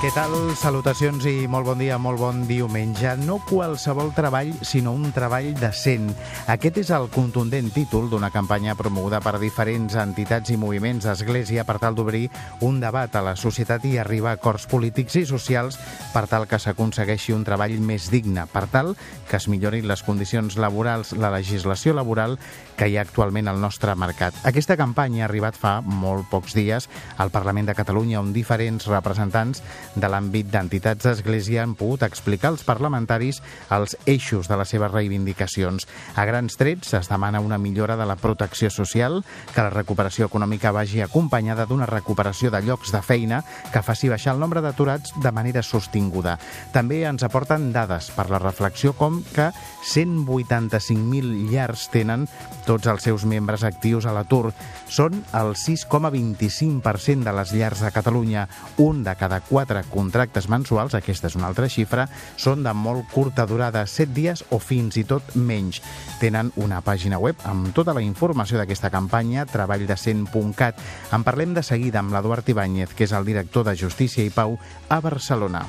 [0.00, 0.32] Què tal?
[0.56, 3.10] Salutacions i molt bon dia, molt bon diumenge.
[3.20, 6.06] No qualsevol treball, sinó un treball decent.
[6.48, 11.76] Aquest és el contundent títol d'una campanya promoguda per diferents entitats i moviments d'Església per
[11.82, 12.30] tal d'obrir
[12.64, 15.76] un debat a la societat i arribar a acords polítics i socials
[16.14, 18.94] per tal que s'aconsegueixi un treball més digne, per tal
[19.28, 22.38] que es millorin les condicions laborals, la legislació laboral
[22.80, 24.32] que hi ha actualment al nostre mercat.
[24.48, 26.88] Aquesta campanya ha arribat fa molt pocs dies
[27.20, 29.60] al Parlament de Catalunya, on diferents representants
[29.94, 33.40] de l'àmbit d'entitats d'Església han pogut explicar als parlamentaris
[33.74, 35.86] els eixos de les seves reivindicacions.
[36.14, 40.72] A grans trets es demana una millora de la protecció social, que la recuperació econòmica
[40.72, 45.32] vagi acompanyada d'una recuperació de llocs de feina que faci baixar el nombre d'aturats de
[45.32, 46.38] manera sostinguda.
[46.72, 49.50] També ens aporten dades per la reflexió com que
[49.90, 52.28] 185.000 llars tenen
[52.66, 54.52] tots els seus membres actius a l'atur.
[54.90, 58.46] Són el 6,25% de les llars de Catalunya.
[58.78, 63.46] Un de cada quatre contractes mensuals, aquesta és una altra xifra, són de molt curta
[63.48, 65.80] durada, 7 dies o fins i tot menys.
[66.20, 70.80] Tenen una pàgina web amb tota la informació d'aquesta campanya, treballdecent.cat.
[71.16, 74.58] En parlem de seguida amb l'Eduard Ibáñez, que és el director de Justícia i Pau
[74.88, 75.64] a Barcelona.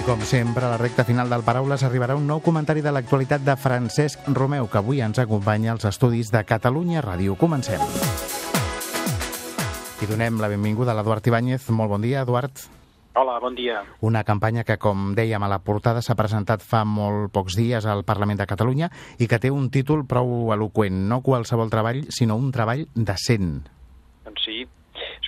[0.00, 3.42] I com sempre, a la recta final del Paraules arribarà un nou comentari de l'actualitat
[3.44, 7.34] de Francesc Romeu, que avui ens acompanya als estudis de Catalunya Ràdio.
[7.36, 7.82] Comencem.
[10.00, 11.68] I donem la benvinguda a l'Eduard Ibáñez.
[11.68, 12.64] Molt bon dia, Eduard.
[13.12, 13.82] Hola, bon dia.
[14.00, 18.00] Una campanya que, com dèiem a la portada, s'ha presentat fa molt pocs dies al
[18.08, 20.96] Parlament de Catalunya i que té un títol prou eloqüent.
[21.12, 23.66] No qualsevol treball, sinó un treball decent.
[24.24, 24.64] Doncs sí,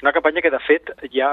[0.02, 1.30] una campanya que, de fet, ja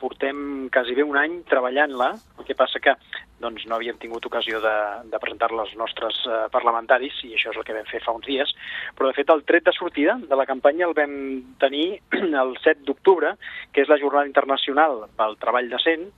[0.00, 2.92] portem quasi bé un any treballant-la, el que passa que
[3.40, 4.74] doncs, no havíem tingut ocasió de,
[5.08, 8.28] de presentar-la als nostres eh, parlamentaris, i això és el que vam fer fa uns
[8.28, 8.52] dies,
[8.98, 11.14] però, de fet, el tret de sortida de la campanya el vam
[11.62, 11.86] tenir
[12.44, 13.32] el 7 d'octubre,
[13.72, 16.10] que és la Jornada Internacional pel Treball Decent,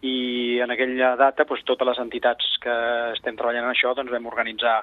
[0.00, 2.74] i en aquella data doncs, totes les entitats que
[3.16, 4.76] estem treballant en això doncs, vam organitzar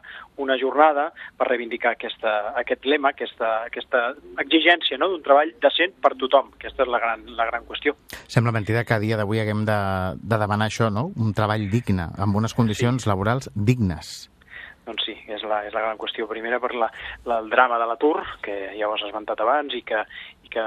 [0.43, 4.03] una jornada per reivindicar aquesta, aquest lema, aquesta, aquesta
[4.43, 5.09] exigència no?
[5.13, 6.51] d'un treball decent per tothom.
[6.59, 7.95] Aquesta és la gran, la gran qüestió.
[8.27, 9.79] Sembla mentida que a dia d'avui haguem de,
[10.19, 11.09] de demanar això, no?
[11.15, 13.11] un treball digne, amb unes condicions sí.
[13.11, 14.15] laborals dignes.
[14.85, 16.27] Doncs sí, és la, és la gran qüestió.
[16.29, 16.91] Primera per la,
[17.25, 20.03] la, el drama de l'atur, que ja ho has esmentat abans, i que,
[20.55, 20.63] que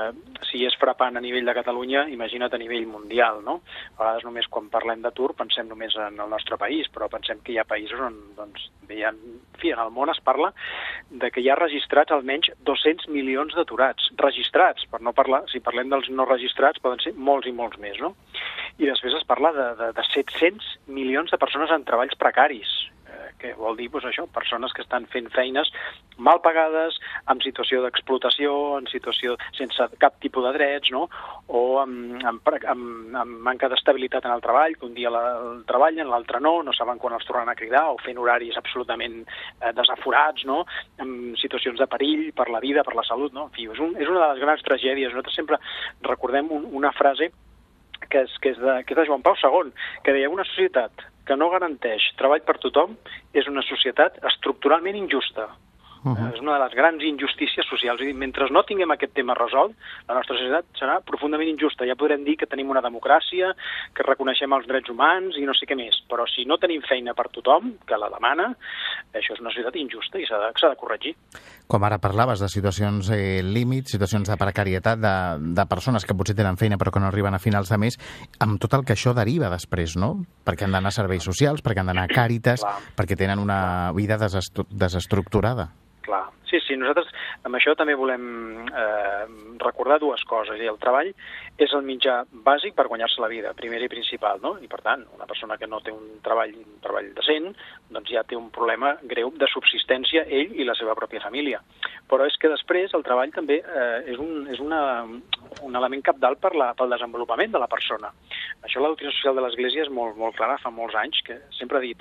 [0.51, 3.59] si és frapant a nivell de Catalunya, imagina't a nivell mundial, no?
[3.97, 7.55] A vegades només quan parlem d'atur pensem només en el nostre país, però pensem que
[7.55, 10.53] hi ha països on, doncs, ha, en fi, en el món es parla
[11.11, 14.11] de que hi ha registrats almenys 200 milions d'aturats.
[14.21, 17.99] Registrats, per no parlar, si parlem dels no registrats, poden ser molts i molts més,
[18.05, 18.15] no?
[18.79, 22.77] I després es parla de, de, de 700 milions de persones en treballs precaris
[23.39, 25.71] que vol dir doncs, això, persones que estan fent feines
[26.19, 26.99] mal pagades,
[27.31, 31.07] en situació d'explotació, en situació sense cap tipus de drets, no?
[31.47, 35.63] o amb, amb, amb, amb manca d'estabilitat en el treball, que un dia la, el
[35.69, 39.73] treballen, l'altre no, no saben quan els tornen a cridar, o fent horaris absolutament eh,
[39.79, 40.65] desaforats, no?
[40.99, 43.33] en situacions de perill per la vida, per la salut.
[43.35, 43.49] No?
[43.49, 45.15] En fi, és, un, és una de les grans tragèdies.
[45.15, 45.61] Nosaltres sempre
[46.07, 47.31] recordem un, una frase
[48.09, 49.73] que és, que, és de, que és de Joan Pau II,
[50.05, 52.97] que deia una societat que no garanteix treball per tothom
[53.37, 55.51] és una societat estructuralment injusta.
[56.13, 56.35] Uh -huh.
[56.35, 58.01] És una de les grans injustícies socials.
[58.01, 59.75] I mentre no tinguem aquest tema resolt,
[60.09, 61.87] la nostra societat serà profundament injusta.
[61.87, 63.55] Ja podrem dir que tenim una democràcia,
[63.95, 65.95] que reconeixem els drets humans i no sé què més.
[66.09, 68.55] Però si no tenim feina per tothom, que la demana,
[69.13, 71.15] això és una societat injusta i s'ha de, de corregir.
[71.67, 75.15] Com ara parlaves de situacions eh, límits, situacions de precarietat, de,
[75.55, 77.99] de persones que potser tenen feina però que no arriben a finals de mes,
[78.41, 80.15] amb tot el que això deriva després, no?
[80.47, 82.65] Perquè han d'anar a serveis socials, perquè han d'anar a càritas,
[82.97, 85.69] perquè tenen una vida desestru desestructurada.
[86.09, 86.33] Clar.
[86.49, 87.11] Sí, sí, nosaltres
[87.45, 88.23] amb això també volem
[88.73, 89.25] eh,
[89.61, 90.61] recordar dues coses.
[90.61, 91.11] El treball
[91.61, 94.55] és el mitjà bàsic per guanyar-se la vida, primer i principal, no?
[94.65, 97.51] I per tant, una persona que no té un treball, un treball decent,
[97.93, 101.61] doncs ja té un problema greu de subsistència ell i la seva pròpia família.
[102.09, 104.81] Però és que després el treball també eh, és, un, és una,
[105.69, 108.15] un element capdalt per la, pel desenvolupament de la persona.
[108.65, 111.77] Això la doctrina social de l'Església és molt, molt clara fa molts anys, que sempre
[111.77, 112.01] ha dit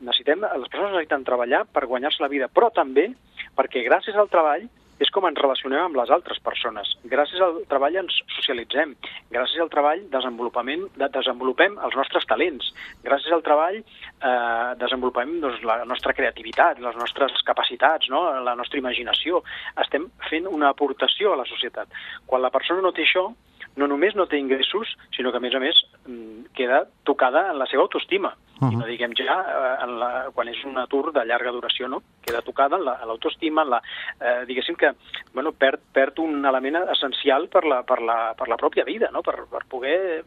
[0.00, 3.10] necessitem, les persones necessiten treballar per guanyar-se la vida, però també
[3.54, 4.68] perquè gràcies al treball
[5.02, 6.92] és com ens relacionem amb les altres persones.
[7.10, 8.94] Gràcies al treball ens socialitzem,
[9.34, 12.70] gràcies al treball desenvolupament, de, desenvolupem els nostres talents,
[13.06, 18.22] gràcies al treball eh, desenvolupem doncs, la nostra creativitat, les nostres capacitats, no?
[18.46, 19.42] la nostra imaginació.
[19.82, 21.90] Estem fent una aportació a la societat.
[22.30, 23.28] Quan la persona no té això,
[23.74, 27.58] no només no té ingressos, sinó que, a més a més, mm, queda tocada en
[27.58, 28.34] la seva autoestima.
[28.60, 28.72] Uh -huh.
[28.72, 32.02] I no diguem ja eh, en la, quan és un atur de llarga duració, no?
[32.22, 33.82] Queda tocada l'autoestima, la, la,
[34.20, 34.94] eh, diguéssim que
[35.34, 39.20] bueno, perd, perd un element essencial per la, per la, per la pròpia vida, no?
[39.22, 40.22] per, per poder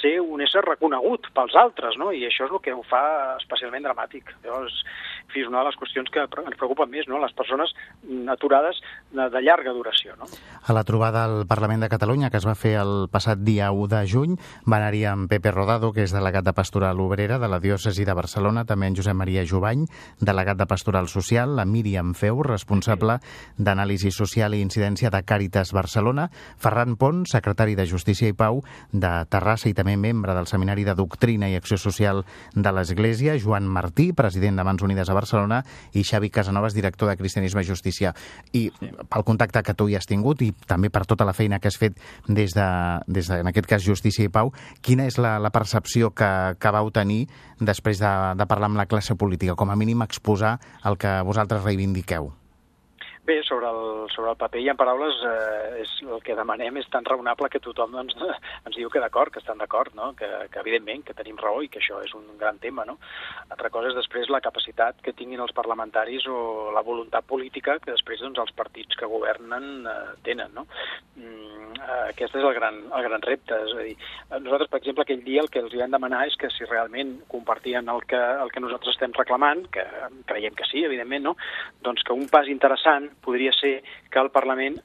[0.00, 2.12] ser un ésser reconegut pels altres, no?
[2.14, 3.02] i això és el que ho fa
[3.40, 4.30] especialment dramàtic.
[4.44, 4.78] Llavors,
[5.32, 7.18] fi, és una de les qüestions que ens preocupen més, no?
[7.22, 7.74] les persones
[8.30, 8.78] aturades
[9.10, 10.14] de, de llarga duració.
[10.20, 10.30] No?
[10.62, 13.90] A la trobada al Parlament de Catalunya, que es va fer el passat dia 1
[13.90, 17.58] de juny, va anar-hi amb Pepe Rodado, que és delegat de Pastoral Obrera de la
[17.72, 19.86] diòcesi de Barcelona, també en Josep Maria Jovany,
[20.20, 23.18] delegat de Pastoral Social, la Míriam Feu, responsable
[23.56, 26.28] d'Anàlisi Social i Incidència de Càritas Barcelona,
[26.60, 28.60] Ferran Pont, secretari de Justícia i Pau
[28.92, 32.24] de Terrassa i també membre del Seminari de Doctrina i Acció Social
[32.54, 37.16] de l'Església, Joan Martí, president de Mans Unides a Barcelona, i Xavi Casanovas, director de
[37.16, 38.12] Cristianisme i Justícia.
[38.52, 38.68] I
[39.08, 41.80] pel contacte que tu hi has tingut i també per tota la feina que has
[41.80, 41.96] fet
[42.28, 42.68] des de,
[43.06, 44.52] des de en aquest cas, Justícia i Pau,
[44.82, 46.30] quina és la, la percepció que,
[46.60, 47.24] que vau tenir
[47.68, 51.64] després de, de parlar amb la classe política, com a mínim exposar el que vosaltres
[51.64, 52.32] reivindiqueu?
[53.24, 56.88] Bé, sobre el, sobre el paper i en paraules, eh, és el que demanem és
[56.90, 58.16] tan raonable que tothom doncs,
[58.66, 60.08] ens diu que d'acord, que estan d'acord, no?
[60.18, 62.82] que, que evidentment que tenim raó i que això és un gran tema.
[62.88, 62.96] No?
[63.46, 67.92] Altra cosa és després la capacitat que tinguin els parlamentaris o la voluntat política que
[67.92, 69.96] després doncs, els partits que governen eh,
[70.26, 70.50] tenen.
[70.58, 70.66] No?
[71.14, 73.60] Mm, eh, aquest és el gran, el gran repte.
[73.68, 73.94] És a dir,
[74.34, 77.86] nosaltres, per exemple, aquell dia el que els vam demanar és que si realment compartien
[77.86, 79.86] el que, el que nosaltres estem reclamant, que
[80.26, 81.38] creiem que sí, evidentment, no?
[81.86, 84.78] doncs que un pas interessant podria ser que el Parlament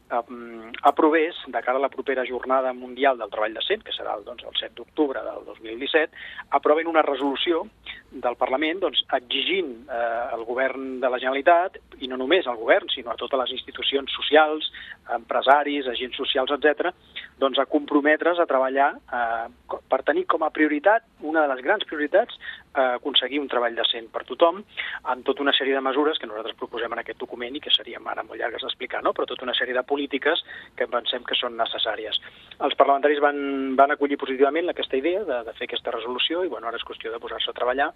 [0.84, 4.56] aprovés, de cara a la propera jornada mundial del treball decent, que serà doncs, el
[4.60, 6.14] 7 d'octubre del 2017,
[6.58, 7.64] aproven una resolució
[8.12, 10.02] del Parlament doncs, exigint eh,
[10.34, 14.14] al govern de la Generalitat, i no només al govern, sinó a totes les institucions
[14.16, 14.72] socials,
[15.16, 16.94] empresaris, agents socials, etc,
[17.38, 21.86] doncs, a comprometre's a treballar eh, per tenir com a prioritat, una de les grans
[21.86, 22.38] prioritats,
[22.74, 24.64] eh, aconseguir un treball decent per tothom,
[25.12, 28.06] amb tota una sèrie de mesures que nosaltres proposem en aquest document i que serien
[28.08, 29.14] ara molt llargues d'explicar, no?
[29.14, 30.44] però tota una sèrie de polítiques
[30.78, 32.18] que pensem que són necessàries.
[32.66, 33.40] Els parlamentaris van,
[33.78, 37.14] van acollir positivament aquesta idea de, de fer aquesta resolució i bueno, ara és qüestió
[37.14, 37.92] de posar-se a treballar.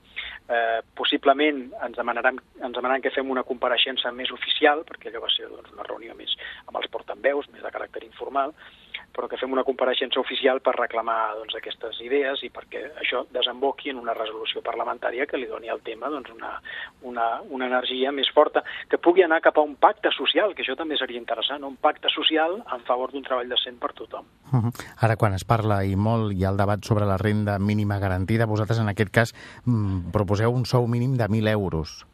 [0.48, 5.34] Eh, possiblement ens demanaran, ens demanaran que fem una compareixença més oficial, perquè allò va
[5.34, 8.54] ser doncs, una reunió més amb els portaveus, més de caràcter informal,
[9.16, 13.92] però que fem una compareixença oficial per reclamar doncs, aquestes idees i perquè això desemboqui
[13.92, 16.54] en una resolució parlamentària que li doni al tema doncs, una,
[17.08, 20.78] una, una energia més forta, que pugui anar cap a un pacte social, que això
[20.80, 24.26] també seria interessant, un pacte social en favor d'un treball decent per tothom.
[24.52, 24.86] Uh -huh.
[25.00, 28.46] Ara, quan es parla i molt hi ha el debat sobre la renda mínima garantida,
[28.46, 29.34] vosaltres en aquest cas
[29.66, 32.06] mm, proposeu un sou mínim de 1.000 euros.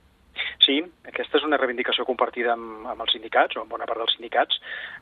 [0.66, 4.14] Sí, aquesta és una reivindicació compartida amb, amb els sindicats, o amb bona part dels
[4.18, 4.60] sindicats,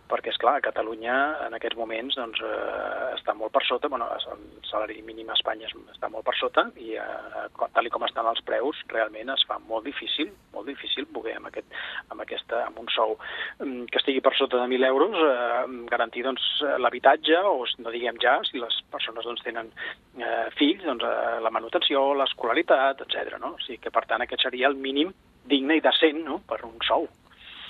[0.10, 1.16] perquè, és clar, Catalunya
[1.48, 5.69] en aquests moments doncs, eh, està molt per sota, bueno, el salari mínim a Espanya
[5.94, 9.86] està molt per sota, i eh, tal com estan els preus, realment es fa molt
[9.88, 11.78] difícil, molt difícil poder amb, aquest,
[12.10, 13.18] amb, aquesta, amb un sou
[13.60, 16.48] mm, que estigui per sota de 1.000 euros eh, garantir doncs,
[16.81, 19.72] l'habitatge, o no diguem ja, si les persones doncs, tenen
[20.19, 23.38] eh, fills, doncs, eh, la manutenció, l'escolaritat, etc.
[23.42, 23.56] No?
[23.56, 25.13] O sigui que, per tant, aquest seria el mínim
[25.46, 26.42] digne i decent no?
[26.50, 27.08] per un sou.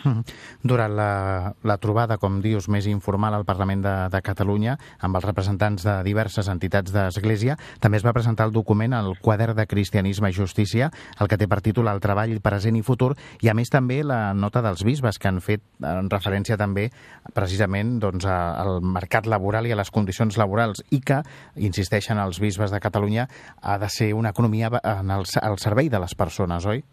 [0.03, 0.23] Mhm.
[0.63, 5.25] Durant la, la trobada, com dius, més informal al Parlament de, de Catalunya, amb els
[5.25, 10.29] representants de diverses entitats d'Església, també es va presentar el document el Quadern de Cristianisme
[10.29, 13.71] i Justícia, el que té per títol El treball present i futur, i a més
[13.73, 16.89] també la nota dels bisbes, que han fet en referència també
[17.33, 21.21] precisament doncs, al mercat laboral i a les condicions laborals, i que,
[21.55, 23.29] insisteixen els bisbes de Catalunya,
[23.61, 26.83] ha de ser una economia en el, al servei de les persones, oi?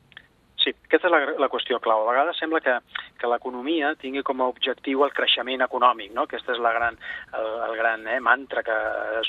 [0.62, 2.02] Sí, aquesta és la, la qüestió clau.
[2.04, 2.74] A vegades sembla que,
[3.16, 6.26] que l'economia tingui com a objectiu el creixement econòmic, no?
[6.28, 6.98] Aquesta és la gran,
[7.38, 8.76] el, el gran eh, mantra que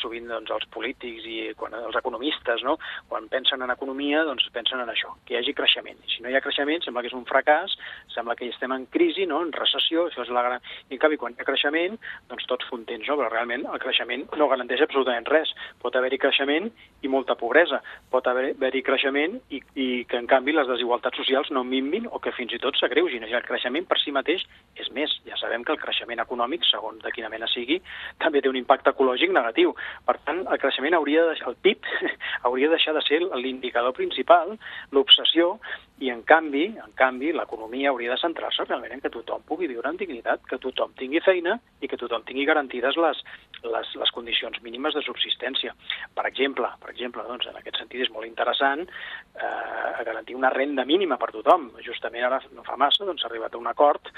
[0.01, 2.75] sovint doncs, els polítics i quan, els economistes, no?
[3.07, 6.01] quan pensen en economia, doncs pensen en això, que hi hagi creixement.
[6.03, 7.77] I si no hi ha creixement, sembla que és un fracàs,
[8.11, 9.39] sembla que hi estem en crisi, no?
[9.45, 10.67] en recessió, això és la gran...
[10.89, 11.95] I en canvi, quan hi ha creixement,
[12.31, 13.15] doncs tots contents, no?
[13.21, 15.55] però realment el creixement no garanteix absolutament res.
[15.79, 16.67] Pot haver-hi creixement
[17.03, 17.79] i molta pobresa.
[18.11, 22.33] Pot haver-hi creixement i, i que, en canvi, les desigualtats socials no minvin o que
[22.35, 23.23] fins i tot s'agreugin.
[23.23, 24.43] El creixement per si mateix
[24.79, 25.13] és més.
[25.29, 27.79] Ja sabem que el creixement econòmic, segons de quina mena sigui,
[28.23, 29.75] també té un impacte ecològic negatiu.
[30.07, 31.89] Per tant, el creixement hauria de el PIB
[32.49, 34.57] hauria de deixar de ser l'indicador principal,
[34.91, 35.57] l'obsessió,
[36.01, 39.87] I en canvi, en canvi, l'economia hauria de centrar-se realment en que tothom pugui viure
[39.87, 43.21] amb dignitat, que tothom tingui feina i que tothom tingui garantides les,
[43.61, 45.75] les, les condicions mínimes de subsistència.
[46.17, 50.85] Per exemple, per exemple doncs, en aquest sentit és molt interessant eh, garantir una renda
[50.89, 51.69] mínima per tothom.
[51.85, 54.09] Justament ara no fa massa doncs, arribat a un acord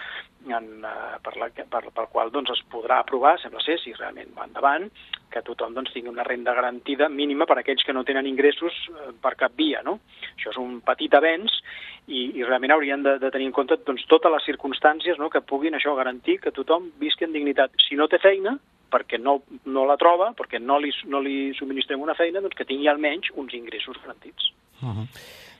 [0.54, 4.34] en, eh, per la, per, pel qual doncs, es podrà aprovar, sembla ser, si realment
[4.38, 4.90] va endavant,
[5.32, 8.78] que tothom doncs, tingui una renda garantida mínima per a aquells que no tenen ingressos
[8.92, 9.82] eh, per cap via.
[9.86, 10.00] No?
[10.36, 11.58] Això és un petit avenç
[12.08, 15.44] i, i realment haurien de, de tenir en compte doncs, totes les circumstàncies no, que
[15.44, 17.75] puguin això garantir que tothom visqui en dignitat.
[17.88, 18.58] Si no té feina,
[18.92, 22.68] perquè no, no la troba, perquè no li, no li subministrem una feina, doncs que
[22.70, 24.54] tingui almenys uns ingressos garantits.
[24.82, 25.08] Uh -huh.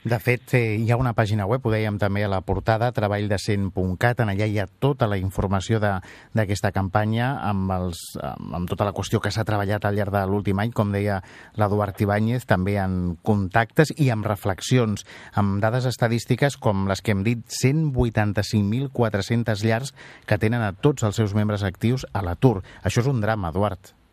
[0.06, 4.20] De fet, eh, hi ha una pàgina web, ho dèiem també a la portada, treballdecent.cat,
[4.22, 9.18] en allà hi ha tota la informació d'aquesta campanya amb, els, amb tota la qüestió
[9.18, 11.26] que s'ha treballat al llarg de l'últim any, com deia
[11.58, 17.26] l'Eduard Ibáñez, també en contactes i amb reflexions, amb dades estadístiques com les que hem
[17.26, 19.98] dit, 185.400 llars
[20.30, 22.62] que tenen a tots els seus membres actius a l'atur.
[22.84, 24.05] Això és un drama, Eduard.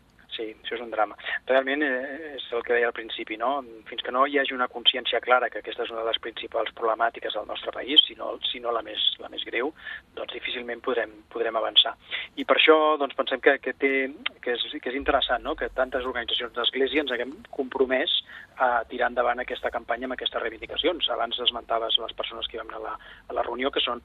[0.73, 1.17] Això és un drama.
[1.45, 3.59] Realment eh, és el que deia al principi, no?
[3.91, 6.73] Fins que no hi hagi una consciència clara que aquesta és una de les principals
[6.79, 9.69] problemàtiques del nostre país, si no, si no la, més, la més greu,
[10.17, 11.93] doncs difícilment podrem, podrem avançar.
[12.41, 13.93] I per això doncs, pensem que, que, té,
[14.41, 15.53] que, és, que és interessant no?
[15.61, 18.23] que tantes organitzacions d'Església ens haguem compromès
[18.57, 21.11] a tirar endavant aquesta campanya amb aquestes reivindicacions.
[21.13, 22.97] Abans esmentaves les persones que vam anar a la,
[23.29, 24.01] a la reunió, que són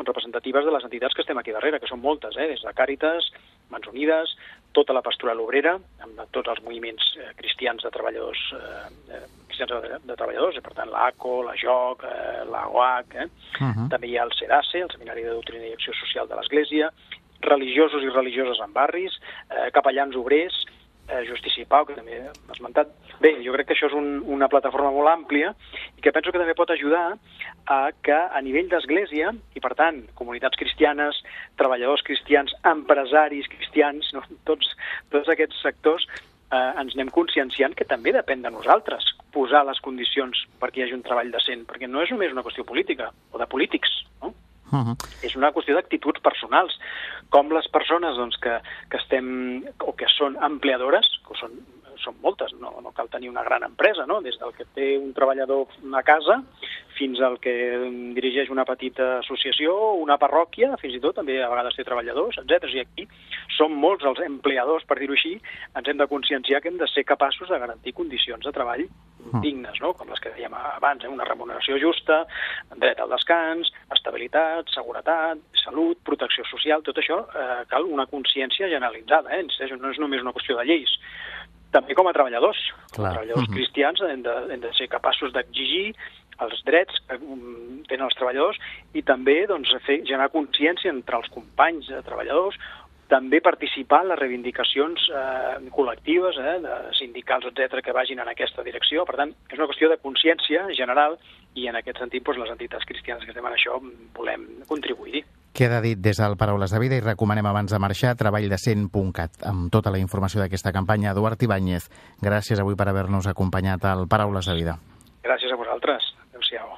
[0.00, 2.48] representatives de les entitats que estem aquí darrere, que són moltes, eh?
[2.50, 3.30] des de Càritas,
[3.70, 4.32] Mans Unides,
[4.72, 9.72] tota la pastoral obrera, amb tots els moviments eh, cristians de treballadors, eh, eh cristians
[9.82, 13.26] de, de treballadors, i per tant l'ACO, la JOC, eh, la OAC, eh?
[13.26, 13.88] uh -huh.
[13.90, 16.92] també hi ha el SEDACE, el Seminari de Doctrina i Acció Social de l'Església,
[17.40, 19.12] religiosos i religioses en barris,
[19.50, 20.54] eh, capellans obrers,
[21.10, 22.92] eh, Justici i Pau, que també ha esmentat.
[23.20, 25.52] Bé, jo crec que això és un, una plataforma molt àmplia
[25.98, 27.04] i que penso que també pot ajudar
[27.66, 31.20] a que a nivell d'església, i per tant, comunitats cristianes,
[31.60, 34.24] treballadors cristians, empresaris cristians, no?
[34.48, 34.72] tots,
[35.12, 36.06] tots aquests sectors,
[36.50, 40.96] eh, ens anem conscienciant que també depèn de nosaltres posar les condicions perquè hi hagi
[40.98, 44.34] un treball decent, perquè no és només una qüestió política o de polítics, no?
[44.70, 44.96] Uh -huh.
[45.22, 46.78] És una qüestió d'actituds personals.
[47.30, 51.50] Com les persones doncs, que, que estem o que són empleadores, que són
[52.02, 54.20] són moltes, no, no cal tenir una gran empresa, no?
[54.24, 56.40] des del que té un treballador a casa
[57.00, 57.52] fins al que
[58.16, 62.68] dirigeix una petita associació, una parròquia, fins i tot també a vegades té treballadors, etc.
[62.74, 63.06] I aquí
[63.56, 65.36] som molts els empleadors, per dir-ho així,
[65.76, 69.40] ens hem de conscienciar que hem de ser capaços de garantir condicions de treball mm.
[69.44, 69.94] dignes, no?
[69.96, 71.12] com les que dèiem abans, eh?
[71.12, 72.22] una remuneració justa,
[72.76, 79.32] dret al descans, estabilitat, seguretat, salut, protecció social, tot això eh, cal una consciència generalitzada,
[79.38, 79.44] eh?
[79.76, 80.96] no és només una qüestió de lleis,
[81.70, 82.60] també com a treballadors.
[82.94, 83.52] Com a treballadors mhm.
[83.52, 83.58] -huh.
[83.58, 85.94] cristians hem de, hem de ser capaços d'exigir
[86.40, 88.58] els drets que um, tenen els treballadors
[88.94, 92.56] i també doncs, fer, generar consciència entre els companys de treballadors
[93.10, 98.62] també participar en les reivindicacions eh, col·lectives, eh, de sindicals, etc que vagin en aquesta
[98.62, 99.04] direcció.
[99.08, 101.18] Per tant, és una qüestió de consciència general
[101.58, 103.80] i en aquest sentit doncs, les entitats cristianes que estem en això
[104.14, 105.24] volem contribuir-hi.
[105.52, 109.90] Queda dit des del Paraules de Vida i recomanem abans de marxar treballdecent.cat amb tota
[109.90, 111.10] la informació d'aquesta campanya.
[111.10, 111.90] Eduard Ibáñez,
[112.22, 114.78] gràcies avui per haver-nos acompanyat al Paraules de Vida.
[115.26, 116.12] Gràcies a vosaltres.
[116.30, 116.68] Adéu-siau.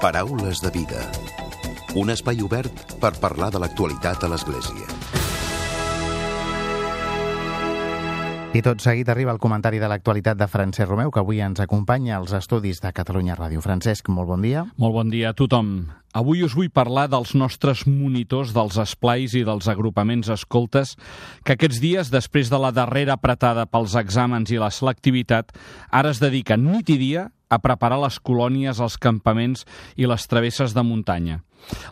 [0.00, 1.02] Paraules de Vida.
[1.98, 5.26] Un espai obert per parlar de l'actualitat a l'Església.
[8.56, 12.16] I tot seguit arriba el comentari de l'actualitat de Francesc Romeu, que avui ens acompanya
[12.16, 13.60] als estudis de Catalunya Ràdio.
[13.60, 14.62] Francesc, molt bon dia.
[14.80, 15.90] Molt bon dia a tothom.
[16.16, 20.94] Avui us vull parlar dels nostres monitors dels esplais i dels agrupaments escoltes
[21.44, 25.52] que aquests dies, després de la darrera apretada pels exàmens i la selectivitat,
[25.92, 30.72] ara es dediquen nit i dia a preparar les colònies, els campaments i les travesses
[30.72, 31.42] de muntanya.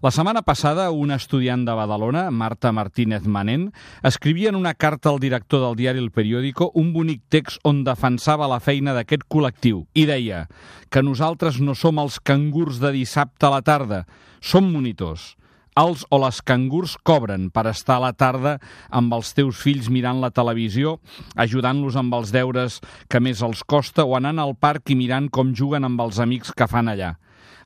[0.02, 3.70] La setmana passada, una estudiant de Badalona, Marta Martínez Manent,
[4.02, 8.48] escrivia en una carta al director del diari El Periódico un bonic text on defensava
[8.50, 10.46] la feina d'aquest col·lectiu i deia
[10.90, 14.04] que nosaltres no som els cangurs de dissabte a la tarda,
[14.40, 15.34] som monitors.
[15.76, 18.54] Els o les cangurs cobren per estar a la tarda
[18.88, 20.96] amb els teus fills mirant la televisió,
[21.36, 22.80] ajudant-los amb els deures
[23.12, 26.54] que més els costa o anant al parc i mirant com juguen amb els amics
[26.56, 27.18] que fan allà.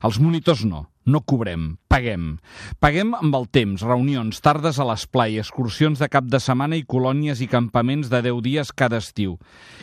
[0.03, 2.37] Els monitors no, no cobrem, paguem.
[2.79, 7.41] Paguem amb el temps, reunions, tardes a l'esplai, excursions de cap de setmana i colònies
[7.41, 9.37] i campaments de 10 dies cada estiu.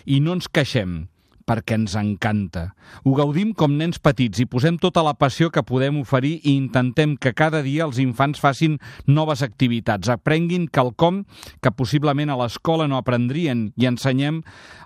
[0.06, 1.08] I no ens queixem,
[1.48, 2.74] perquè ens encanta.
[3.04, 7.16] Ho gaudim com nens petits i posem tota la passió que podem oferir i intentem
[7.16, 11.24] que cada dia els infants facin noves activitats, aprenguin quelcom
[11.64, 14.42] que possiblement a l'escola no aprendrien i ensenyem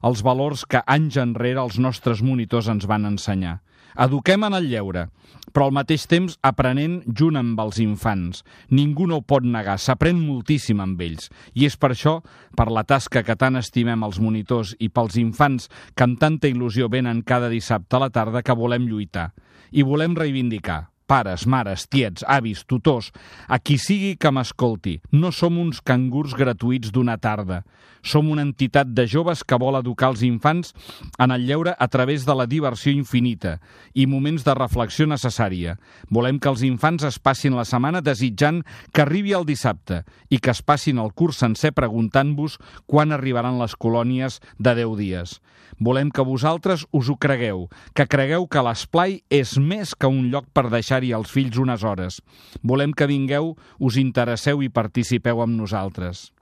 [0.06, 3.58] els valors que anys enrere els nostres monitors ens van ensenyar.
[4.00, 5.08] Eduquem en el lleure,
[5.52, 8.44] però al mateix temps aprenent junt amb els infants.
[8.70, 11.28] Ningú no ho pot negar, s'aprèn moltíssim amb ells.
[11.54, 12.20] I és per això,
[12.56, 16.88] per la tasca que tant estimem els monitors i pels infants que amb tanta il·lusió
[16.92, 19.32] venen cada dissabte a la tarda que volem lluitar.
[19.72, 23.10] I volem reivindicar pares, mares, tiets, avis, tutors,
[23.44, 24.96] a qui sigui que m'escolti.
[25.12, 27.60] No som uns cangurs gratuïts d'una tarda.
[28.02, 30.72] Som una entitat de joves que vol educar els infants
[31.20, 33.58] en el lleure a través de la diversió infinita
[33.92, 35.76] i moments de reflexió necessària.
[36.08, 40.02] Volem que els infants es passin la setmana desitjant que arribi el dissabte
[40.32, 42.56] i que es passin el curs sencer preguntant-vos
[42.88, 45.40] quan arribaran les colònies de 10 dies.
[45.82, 50.46] Volem que vosaltres us ho cregueu, que cregueu que l'esplai és més que un lloc
[50.54, 50.68] per
[51.02, 52.22] deixar-hi els fills unes hores.
[52.62, 56.32] Volem que vingueu, us interesseu i participeu amb nosaltres.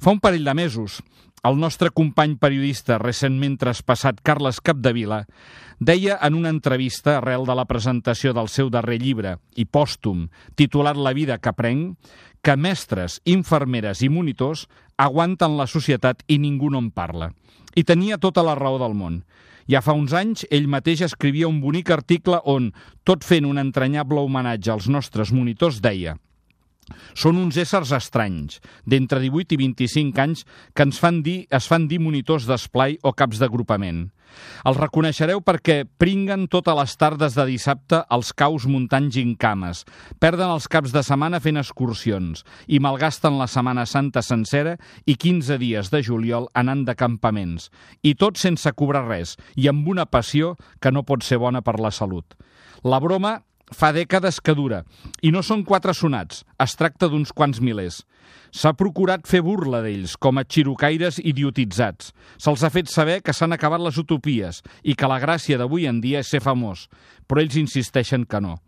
[0.00, 1.02] Fa un parell de mesos,
[1.44, 5.26] el nostre company periodista recentment traspassat Carles Capdevila
[5.78, 10.96] deia en una entrevista arrel de la presentació del seu darrer llibre i pòstum, titulat
[10.96, 11.98] La vida que prenc,
[12.42, 17.32] que mestres, infermeres i monitors aguanten la societat i ningú no en parla.
[17.74, 19.24] I tenia tota la raó del món.
[19.70, 22.68] Ja fa uns anys, ell mateix escrivia un bonic article on,
[23.08, 26.18] tot fent un entranyable homenatge als nostres monitors, deia
[27.14, 31.88] són uns éssers estranys, d'entre 18 i 25 anys, que ens fan dir, es fan
[31.88, 34.08] dir monitors d'esplai o caps d'agrupament.
[34.66, 39.84] Els reconeixereu perquè pringuen totes les tardes de dissabte als caus muntant gincames,
[40.22, 44.76] perden els caps de setmana fent excursions i malgasten la Setmana Santa sencera
[45.06, 47.70] i 15 dies de juliol anant de campaments,
[48.02, 51.78] i tot sense cobrar res i amb una passió que no pot ser bona per
[51.80, 52.34] la salut.
[52.84, 53.38] La broma
[53.72, 54.82] fa dècades que dura,
[55.22, 58.02] i no són quatre sonats, es tracta d'uns quants milers.
[58.54, 62.12] S'ha procurat fer burla d'ells, com a xirocaires idiotitzats.
[62.38, 66.00] Se'ls ha fet saber que s'han acabat les utopies i que la gràcia d'avui en
[66.04, 66.86] dia és ser famós,
[67.26, 68.60] però ells insisteixen que no.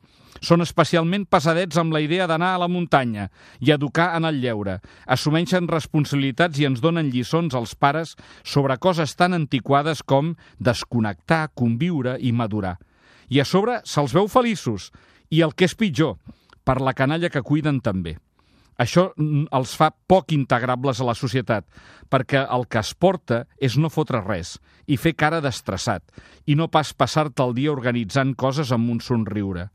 [0.44, 4.80] Són especialment pesadets amb la idea d'anar a la muntanya i educar en el lleure.
[5.06, 12.18] Assumeixen responsabilitats i ens donen lliçons als pares sobre coses tan antiquades com desconnectar, conviure
[12.20, 12.76] i madurar
[13.28, 14.90] i a sobre se'ls veu feliços
[15.30, 16.16] i el que és pitjor,
[16.66, 18.16] per la canalla que cuiden també.
[18.76, 21.64] Això els fa poc integrables a la societat,
[22.12, 26.02] perquè el que es porta és no fotre res i fer cara d'estressat,
[26.46, 29.70] i no pas passar-te el dia organitzant coses amb un somriure.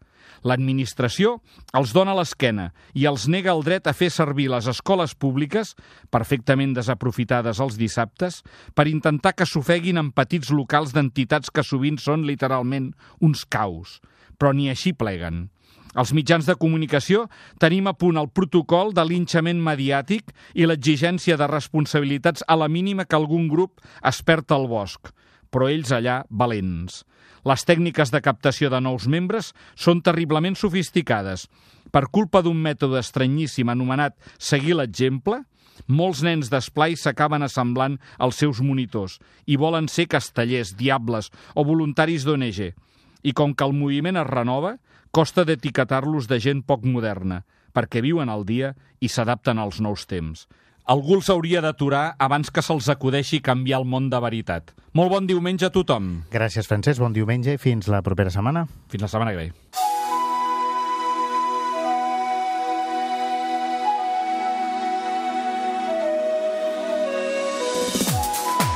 [0.48, 1.36] L'administració
[1.78, 5.76] els dona l'esquena i els nega el dret a fer servir les escoles públiques,
[6.10, 8.42] perfectament desaprofitades els dissabtes,
[8.74, 14.00] per intentar que s'ofeguin en petits locals d'entitats que sovint són literalment uns caus.
[14.42, 15.50] Però ni així pleguen.
[15.92, 17.26] Els mitjans de comunicació
[17.60, 23.06] tenim a punt el protocol de linxament mediàtic i l'exigència de responsabilitats a la mínima
[23.06, 25.12] que algun grup es perd al bosc,
[25.52, 27.04] però ells allà valents.
[27.46, 31.48] Les tècniques de captació de nous membres són terriblement sofisticades.
[31.92, 35.42] Per culpa d'un mètode estranyíssim anomenat seguir l'exemple,
[35.88, 39.18] molts nens d'esplai s'acaben assemblant als seus monitors
[39.50, 42.72] i volen ser castellers, diables o voluntaris d'ONG.
[43.24, 44.78] I com que el moviment es renova,
[45.12, 47.42] costa d'etiquetar-los de gent poc moderna,
[47.74, 50.48] perquè viuen al dia i s'adapten als nous temps.
[50.92, 54.74] Algú els hauria d'aturar abans que se'ls acudeixi canviar el món de veritat.
[54.92, 56.26] Molt bon diumenge a tothom.
[56.34, 57.00] Gràcies, Francesc.
[57.00, 58.66] Bon diumenge i fins la propera setmana.
[58.92, 59.54] Fins la setmana que ve.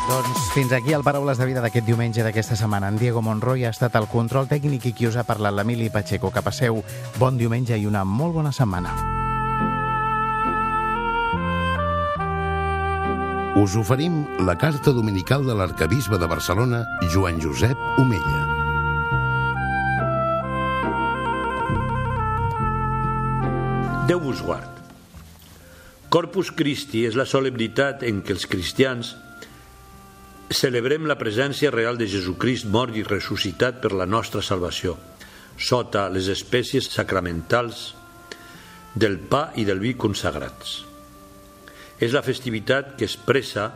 [0.08, 2.94] Doncs fins aquí el Paraules de Vida d'aquest diumenge d'aquesta setmana.
[2.94, 6.32] En Diego Monroy ha estat el control tècnic i qui us ha parlat l'Emili Pacheco.
[6.32, 6.80] Que passeu
[7.20, 9.25] bon diumenge i una molt bona setmana.
[13.56, 18.42] Us oferim la carta dominical de l'arcabisbe de Barcelona, Joan Josep Omella.
[24.10, 24.82] Déu vos guard.
[26.12, 29.14] Corpus Christi és la solemnitat en què els cristians
[30.52, 34.98] celebrem la presència real de Jesucrist mort i ressuscitat per la nostra salvació,
[35.56, 37.86] sota les espècies sacramentals
[39.00, 40.95] del pa i del vi consagrats.
[42.00, 43.70] És la festivitat que expressa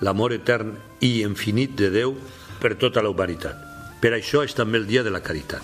[0.00, 2.16] l'amor etern i infinit de Déu
[2.60, 3.56] per tota la humanitat.
[4.00, 5.62] Per això és també el dia de la caritat.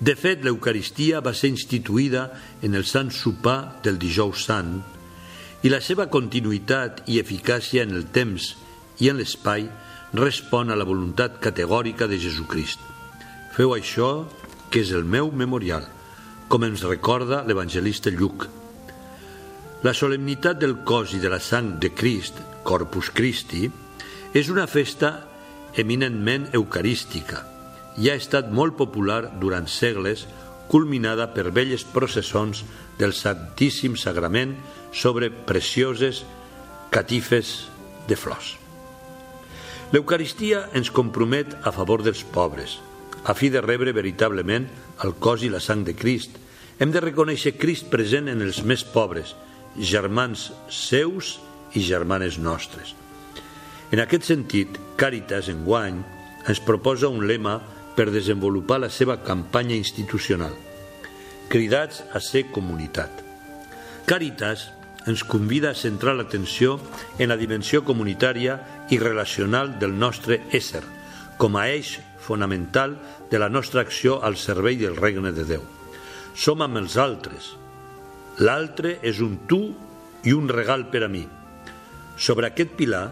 [0.00, 2.30] De fet, l'Eucaristia va ser instituïda
[2.64, 4.78] en el Sant Sopar del Dijous Sant
[5.60, 8.54] i la seva continuïtat i eficàcia en el temps
[9.04, 9.66] i en l'espai
[10.16, 12.80] respon a la voluntat categòrica de Jesucrist.
[13.52, 14.24] Feu això,
[14.72, 15.84] que és el meu memorial,
[16.48, 18.48] com ens recorda l'evangelista Lluc,
[19.82, 22.36] la solemnitat del cos i de la sang de Crist,
[22.68, 23.70] Corpus Christi,
[24.36, 25.14] és una festa
[25.80, 27.46] eminentment eucarística
[27.96, 30.26] i ha estat molt popular durant segles,
[30.70, 32.62] culminada per velles processons
[33.00, 34.54] del Santíssim Sagrament
[34.92, 36.22] sobre precioses
[36.92, 37.70] catifes
[38.06, 38.54] de flors.
[39.90, 42.78] L'Eucaristia ens compromet a favor dels pobres,
[43.24, 44.68] a fi de rebre veritablement
[45.02, 46.36] el cos i la sang de Crist.
[46.78, 49.34] Hem de reconèixer Crist present en els més pobres,
[49.76, 51.38] germans seus
[51.74, 52.94] i germanes nostres.
[53.90, 56.02] En aquest sentit, Càritas, enguany,
[56.48, 57.58] ens proposa un lema
[57.96, 60.52] per desenvolupar la seva campanya institucional.
[61.50, 63.24] Cridats a ser comunitat.
[64.06, 64.68] Càritas
[65.10, 66.78] ens convida a centrar l'atenció
[67.18, 68.58] en la dimensió comunitària
[68.90, 70.82] i relacional del nostre ésser,
[71.38, 72.98] com a eix fonamental
[73.30, 75.64] de la nostra acció al servei del regne de Déu.
[76.36, 77.54] Som amb els altres.
[78.40, 79.60] L'altre és un tu
[80.24, 81.26] i un regal per a mi.
[82.16, 83.10] Sobre aquest pilar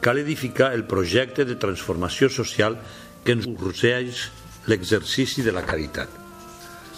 [0.00, 2.78] cal edificar el projecte de transformació social
[3.24, 4.24] que ens urgeix
[4.66, 6.08] l'exercici de la caritat.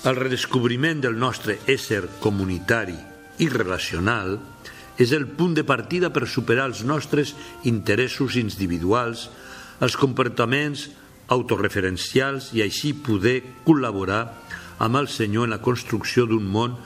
[0.07, 2.97] El redescobriment del nostre ésser comunitari
[3.43, 4.37] i relacional
[5.01, 7.35] és el punt de partida per superar els nostres
[7.67, 9.29] interessos individuals,
[9.83, 10.89] els comportaments
[11.35, 14.29] autorreferencials i així poder col·laborar
[14.85, 16.77] amb el Senyor en la construcció d'un món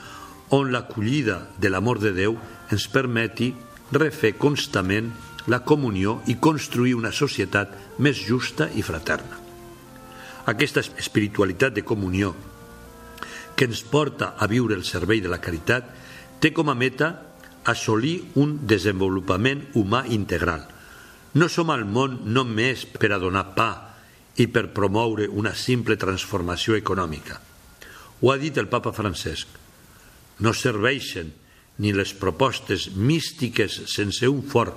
[0.49, 2.37] on l'acollida de l'amor de Déu
[2.71, 3.53] ens permeti
[3.91, 5.11] refer constament
[5.49, 9.37] la comunió i construir una societat més justa i fraterna.
[10.49, 12.33] Aquesta espiritualitat de comunió
[13.55, 15.89] que ens porta a viure el servei de la caritat
[16.39, 17.09] té com a meta
[17.69, 20.63] assolir un desenvolupament humà integral.
[21.33, 23.69] No som al món només per a donar pa
[24.39, 27.41] i per promoure una simple transformació econòmica.
[28.21, 29.47] Ho ha dit el papa Francesc.
[30.39, 31.33] No serveixen
[31.79, 34.75] ni les propostes místiques sense un fort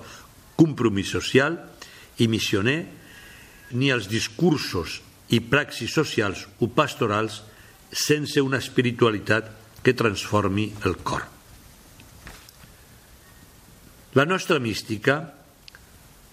[0.58, 1.58] compromís social
[2.22, 2.80] i missioner,
[3.72, 5.00] ni els discursos
[5.32, 7.40] i praxis socials o pastorals
[7.92, 9.48] sense una espiritualitat
[9.82, 11.24] que transformi el cor.
[14.14, 15.16] La nostra mística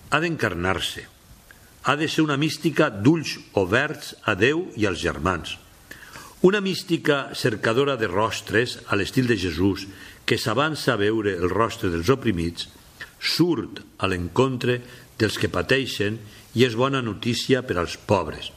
[0.09, 1.05] ha d'encarnar-se,
[1.87, 5.55] ha de ser una mística d'ulls oberts a Déu i als germans.
[6.41, 9.89] Una mística cercadora de rostres a l'estil de Jesús,
[10.23, 12.69] que s'avança a veure el rostre dels oprimits,
[13.19, 14.77] surt a l'encontre
[15.19, 16.15] dels que pateixen
[16.55, 18.53] i és bona notícia per als pobres.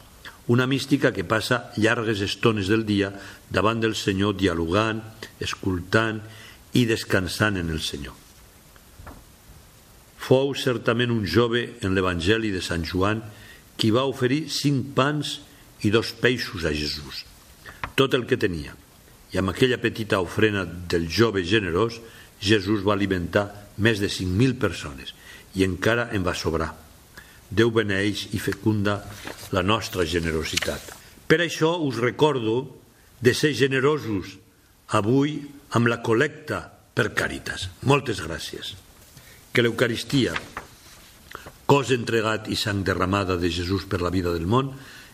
[0.46, 3.10] Una mística que passa llargues estones del dia
[3.50, 5.02] davant del Senyor dialogant,
[5.42, 6.22] escoltant
[6.78, 8.14] i descansant en el Senyor.
[10.22, 13.26] Fou certament un jove en l'Evangeli de Sant Joan
[13.74, 15.40] qui va oferir cinc pans
[15.82, 17.26] i dos peixos a Jesús,
[17.94, 18.74] tot el que tenia.
[19.32, 21.98] I amb aquella petita ofrena del jove generós,
[22.42, 23.46] Jesús va alimentar
[23.78, 25.14] més de 5.000 persones
[25.56, 26.72] i encara en va sobrar.
[27.52, 28.98] Déu beneix i fecunda
[29.52, 30.92] la nostra generositat.
[31.28, 32.80] Per això us recordo
[33.20, 34.36] de ser generosos
[34.96, 35.38] avui
[35.76, 37.68] amb la col·lecta per Càritas.
[37.88, 38.74] Moltes gràcies
[39.52, 40.32] que l'Eucaristia,
[41.68, 44.72] cos entregat i sang derramada de Jesús per la vida del món,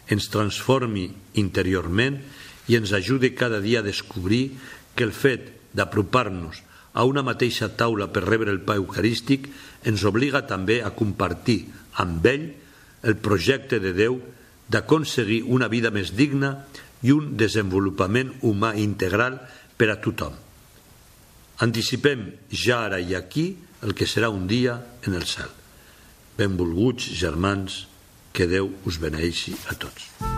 [0.09, 1.09] ens transformi
[1.43, 2.21] interiorment
[2.69, 4.53] i ens ajude cada dia a descobrir
[4.95, 6.63] que el fet d'apropar-nos
[6.95, 9.49] a una mateixa taula per rebre el pa eucarístic
[9.89, 11.67] ens obliga també a compartir
[12.03, 12.51] amb ell
[13.07, 14.19] el projecte de Déu
[14.69, 16.67] d'aconseguir una vida més digna
[17.03, 19.39] i un desenvolupament humà integral
[19.79, 20.35] per a tothom.
[21.65, 23.53] Anticipem ja ara i aquí
[23.83, 24.77] el que serà un dia
[25.07, 25.51] en el cel.
[26.39, 27.87] Benvolguts germans,
[28.35, 30.38] que Déu us beneixi a tots.